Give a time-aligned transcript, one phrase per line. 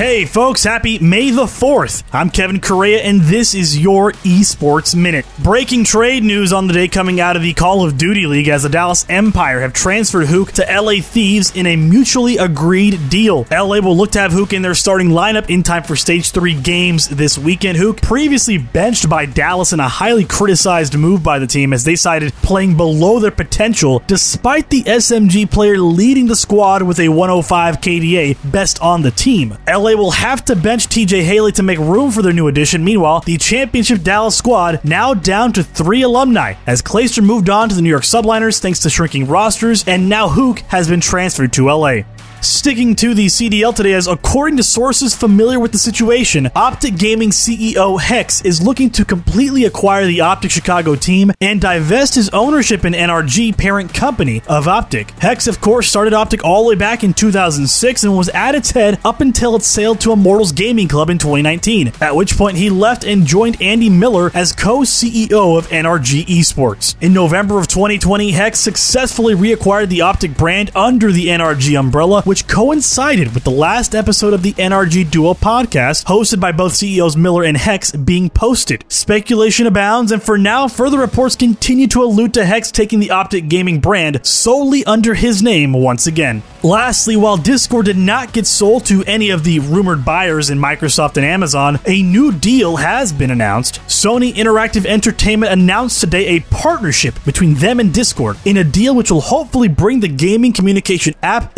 [0.00, 2.04] Hey, folks, happy May the 4th.
[2.10, 5.26] I'm Kevin Correa, and this is your Esports Minute.
[5.40, 8.62] Breaking trade news on the day coming out of the Call of Duty League as
[8.62, 13.46] the Dallas Empire have transferred Huke to LA Thieves in a mutually agreed deal.
[13.50, 16.58] LA will look to have Huke in their starting lineup in time for Stage 3
[16.62, 17.76] games this weekend.
[17.76, 21.94] Huke, previously benched by Dallas in a highly criticized move by the team as they
[21.94, 27.82] cited playing below their potential despite the SMG player leading the squad with a 105
[27.82, 29.58] KDA, best on the team.
[29.68, 32.84] LA LA will have to bench TJ Haley to make room for their new addition.
[32.84, 37.74] Meanwhile, the championship Dallas squad now down to three alumni as Clayster moved on to
[37.74, 41.70] the New York Subliners thanks to shrinking rosters, and now Huke has been transferred to
[41.70, 42.02] LA.
[42.42, 47.28] Sticking to the CDL today, as according to sources familiar with the situation, Optic Gaming
[47.28, 52.86] CEO Hex is looking to completely acquire the Optic Chicago team and divest his ownership
[52.86, 55.10] in NRG, parent company of Optic.
[55.18, 58.70] Hex, of course, started Optic all the way back in 2006 and was at its
[58.70, 62.70] head up until it sailed to Immortals Gaming Club in 2019, at which point he
[62.70, 66.94] left and joined Andy Miller as co CEO of NRG Esports.
[67.02, 72.46] In November of 2020, Hex successfully reacquired the Optic brand under the NRG umbrella which
[72.46, 77.42] coincided with the last episode of the NRG Duo podcast, hosted by both CEOs Miller
[77.42, 78.84] and Hex, being posted.
[78.86, 83.48] Speculation abounds, and for now, further reports continue to allude to Hex taking the Optic
[83.48, 86.44] Gaming brand solely under his name once again.
[86.62, 91.16] Lastly, while Discord did not get sold to any of the rumored buyers in Microsoft
[91.16, 93.80] and Amazon, a new deal has been announced.
[93.88, 99.10] Sony Interactive Entertainment announced today a partnership between them and Discord in a deal which
[99.10, 101.50] will hopefully bring the gaming communication app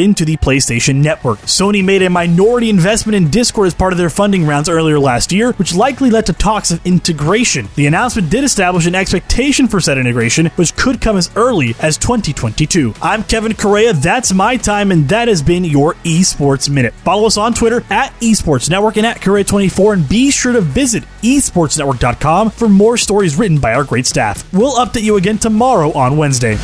[0.00, 1.38] integrated into the PlayStation Network.
[1.40, 5.32] Sony made a minority investment in Discord as part of their funding rounds earlier last
[5.32, 7.68] year, which likely led to talks of integration.
[7.76, 11.98] The announcement did establish an expectation for said integration, which could come as early as
[11.98, 12.94] 2022.
[13.02, 16.94] I'm Kevin Correa, that's my time, and that has been your Esports Minute.
[16.94, 21.04] Follow us on Twitter at Esports Network and at Correa24, and be sure to visit
[21.22, 24.50] esportsnetwork.com for more stories written by our great staff.
[24.52, 26.56] We'll update you again tomorrow on Wednesday.